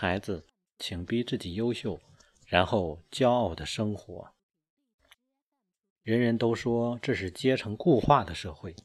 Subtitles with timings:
[0.00, 0.46] 孩子，
[0.78, 2.00] 请逼自己优秀，
[2.46, 4.32] 然后骄傲的生活。
[6.04, 8.76] 人人都说这是阶层固化的社会。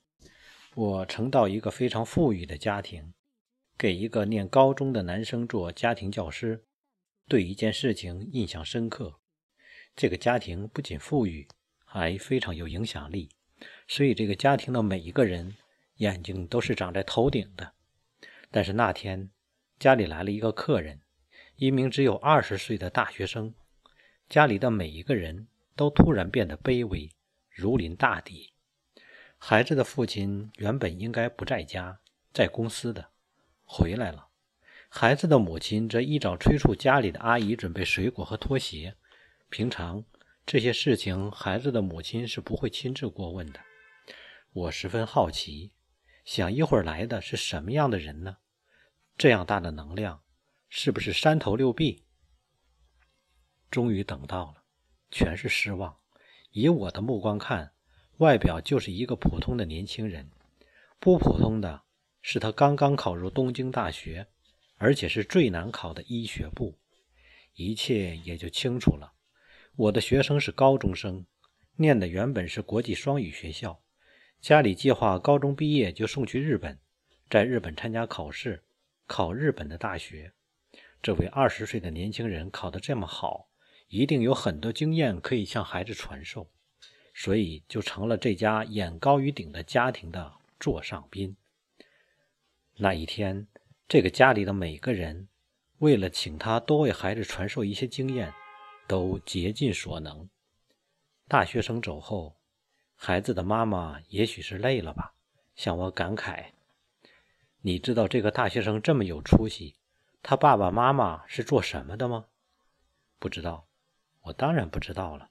[0.74, 3.14] 我曾到一个非常富裕的家庭，
[3.78, 6.66] 给一个念高中的男生做家庭教师，
[7.28, 9.20] 对一件事情印象深刻。
[9.96, 11.48] 这个家庭不仅富裕，
[11.86, 13.30] 还非常有影响力，
[13.88, 15.56] 所以这个家庭的每一个人
[15.98, 17.74] 眼睛都是长在头顶的。
[18.50, 19.30] 但是那天
[19.78, 21.02] 家里来了一个客人，
[21.56, 23.54] 一名只有二十岁的大学生，
[24.28, 27.12] 家里的每一个人都突然变得卑微，
[27.52, 28.52] 如临大敌。
[29.38, 32.00] 孩子的父亲原本应该不在家，
[32.34, 33.12] 在公司的，
[33.64, 34.30] 回来了。
[34.90, 38.96] 孩子的母亲则一早催促家里的阿姨准备水果和拖鞋。
[39.50, 40.04] 平常
[40.46, 43.60] 这些事情，孩子的母亲是不会亲自过问的。
[44.54, 45.72] 我十分好奇，
[46.26, 48.38] 想一会儿来的是什么样的人呢？
[49.16, 50.23] 这样大的能量，
[50.76, 52.02] 是不是三头六臂？
[53.70, 54.64] 终于等到了，
[55.12, 55.96] 全是失望。
[56.50, 57.74] 以我的目光看。
[58.18, 60.32] 外表就是一个普通的年轻人，
[61.00, 61.84] 不普通的
[62.24, 64.26] 是他刚刚考入东京大学，
[64.78, 66.76] 而且是最难考的医学部。
[67.54, 69.14] 一切也就清楚了。
[69.76, 71.24] 我的学生是高中生，
[71.76, 73.80] 念的原本是国际双语学校，
[74.42, 76.80] 家里计划高中毕业就送去日本，
[77.30, 78.64] 在日本参加考试，
[79.06, 80.34] 考日本的大学。
[81.04, 83.50] 这位二十岁的年轻人考得这么好，
[83.90, 86.50] 一定有很多经验可以向孩子传授。
[87.16, 91.38] 所以就成了这家眼高于顶的家庭的座上宾。
[92.78, 93.48] 那一天，
[93.88, 95.28] 这个家里的每个人
[95.78, 98.34] 为了请他多为孩子传授一些经验，
[98.88, 100.28] 都竭尽所能。
[101.28, 102.36] 大学生走后，
[102.96, 105.14] 孩子的妈妈也许是累了吧，
[105.56, 106.46] 向我感慨
[107.62, 109.76] ：“你知道这个大学生这么有出息，
[110.24, 112.26] 他爸爸妈妈是做什么的吗？”
[113.20, 113.68] 不知道，
[114.22, 115.30] 我当然不知道了。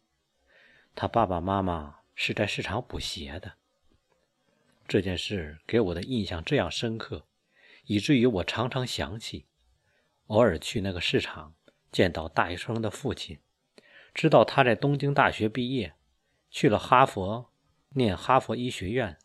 [0.94, 3.54] 他爸爸妈妈是在市场补鞋的。
[4.86, 7.26] 这件事给我的印象这样深刻，
[7.84, 9.46] 以至于我常常想起，
[10.26, 11.54] 偶尔去那个市场
[11.90, 13.38] 见到大学生的父亲，
[14.12, 15.94] 知道他在东京大学毕业，
[16.50, 17.50] 去了哈佛
[17.90, 19.18] 念哈佛医学院，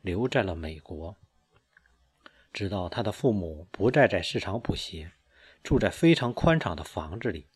[0.00, 1.16] 留在了美国。
[2.52, 5.12] 知道他的父母不再在市场补鞋，
[5.62, 7.46] 住在非常宽敞的房子里，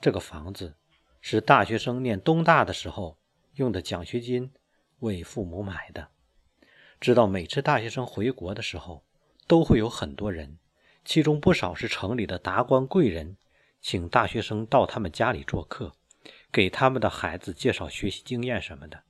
[0.00, 0.76] 这个房子。
[1.24, 3.16] 是大学生念东大的时候
[3.54, 4.52] 用的奖学金
[4.98, 6.08] 为父母买的。
[7.00, 9.04] 知道每次大学生回国的时候，
[9.46, 10.58] 都会有很多人，
[11.04, 13.36] 其中不少是城里的达官贵人，
[13.80, 15.92] 请大学生到他们家里做客，
[16.50, 19.04] 给他们的孩子介绍学习经验什么的。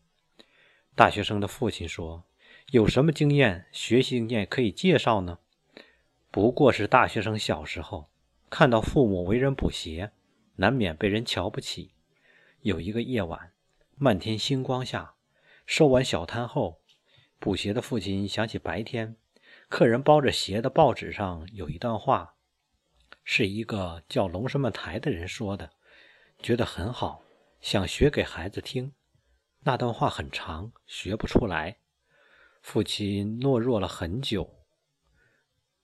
[0.94, 2.25] 大学生的父亲说
[2.72, 5.40] ：“有什么经验、学习经验可以介绍呢？
[6.30, 8.08] 不过是大学生小时候
[8.48, 10.12] 看到父母为人补鞋，
[10.56, 11.92] 难免被人瞧不起。”
[12.62, 13.52] 有一个夜晚，
[13.96, 15.16] 漫天星光下，
[15.66, 16.80] 收完小摊后，
[17.38, 19.16] 补鞋的父亲想起白天
[19.68, 22.36] 客人包着鞋的报纸上有一段话，
[23.22, 25.72] 是一个叫龙什么台的人说的，
[26.42, 27.22] 觉得很好，
[27.60, 28.94] 想学给孩子听。
[29.64, 31.76] 那段话很长，学不出来。
[32.62, 34.62] 父亲懦弱了很久，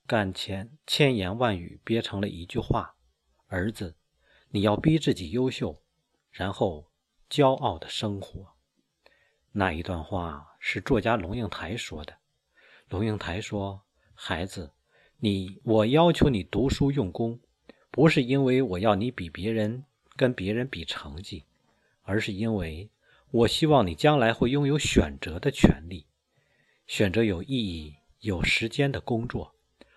[0.06, 2.94] 干千千言万语憋成了一句话
[3.48, 3.96] ：“儿子，
[4.50, 5.82] 你要逼自己优秀。”
[6.30, 6.88] 然后，
[7.28, 8.54] 骄傲的生活。
[9.50, 12.16] 那一段话是作家龙应台说的。
[12.88, 13.82] 龙应台说
[14.14, 14.72] ：“孩子，
[15.18, 17.40] 你我要求你读书用功，
[17.90, 19.84] 不是因为我要你比别人
[20.16, 21.44] 跟别人比成绩，
[22.02, 22.88] 而是因为
[23.32, 26.06] 我希望你将来会拥有选择的权利，
[26.88, 29.54] 选择有意义、有时间的工作，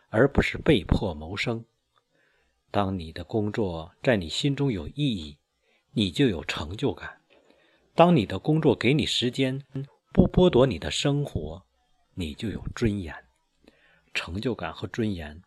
[0.10, 1.66] 而不是被迫谋生。
[2.70, 5.40] 当你的工作在你心中有意义。”
[5.94, 7.20] 你就有成就感。
[7.94, 9.62] 当你的工作给你时间，
[10.14, 11.66] 不剥夺你的生活，
[12.14, 13.14] 你就有尊严。
[14.14, 15.42] 成就感和尊严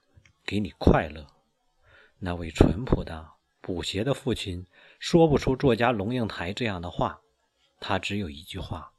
[0.45, 1.27] 给你快乐。
[2.19, 3.27] 那位淳朴的
[3.63, 4.67] 补鞋的父亲
[4.99, 7.23] 说不出作家龙应台这样的话，
[7.81, 8.93] 他只有一句话：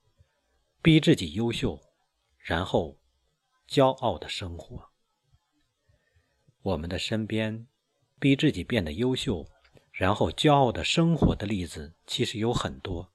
[0.82, 1.80] 逼自己优秀，
[2.46, 3.00] 然后
[3.68, 4.92] 骄傲的生活。
[6.62, 7.66] 我们的身边，
[8.20, 9.50] 逼自己变得优秀。
[9.92, 13.12] 然后骄傲的生活的例子其实有很多，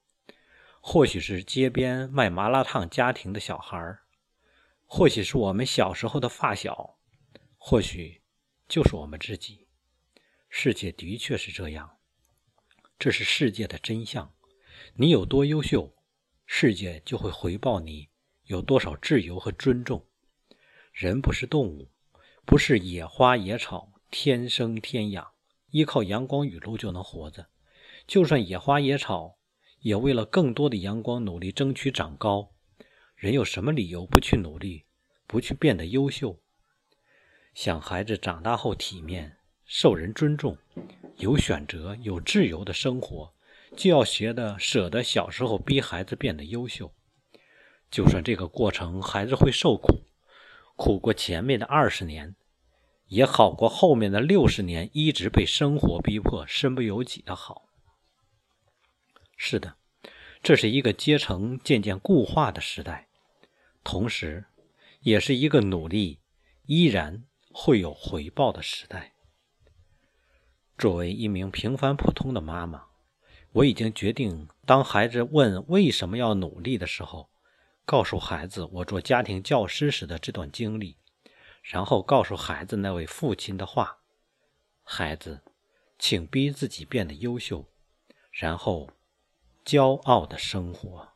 [0.81, 4.03] 或许是街边卖麻辣烫家庭的小孩儿
[4.85, 6.97] 或许是我们小时候的发小，
[7.57, 8.21] 或许
[8.67, 9.69] 就是我们自己。
[10.49, 11.99] 世界的确是这样，
[12.99, 14.33] 这是世界的真相。
[14.95, 15.95] 你有多优秀，
[16.45, 18.09] 世界就会回报你
[18.51, 20.05] 有多少自由和尊重。
[20.91, 21.89] 人不是动物，
[22.45, 25.25] 不是野花野草，天生天养。
[25.69, 27.47] 依靠阳光雨露就能活着，
[28.05, 29.37] 就算野花野草，
[29.79, 32.51] 也为了更多的阳光努力争取长高。
[33.15, 34.83] 人有什么理由不去努力，
[35.27, 36.37] 不去变得优秀？
[37.53, 40.57] 想孩子长大后体面、受人尊重、
[41.15, 43.33] 有选择、有自由的生活，
[43.77, 46.93] 就要学的舍得小时候逼孩子变得优秀。
[47.91, 50.05] 就算这个过程孩子会受苦，
[50.77, 52.35] 苦过前面的二十年，
[53.07, 57.67] 也好过后面的六十年一直被生活逼迫、身不由己的好。
[59.35, 59.75] 是的，
[60.41, 63.09] 这是一个阶层渐渐固化的时代。
[63.83, 64.45] 同时，
[65.01, 66.19] 也是一个努力
[66.67, 69.11] 依然会有回报的时代。
[70.77, 72.85] 作为一名平凡普通的妈妈，
[73.51, 77.30] 我已经决定，当孩子问为什么要努力的时候，
[77.85, 80.97] 告诉孩子我做家庭教师时的这段经历，
[81.61, 83.99] 然后告诉孩子那位父亲的话
[84.83, 85.41] ：“孩子，
[85.99, 87.65] 请逼自己变得优秀，
[88.31, 88.89] 然后
[89.65, 91.09] 骄傲的生活。”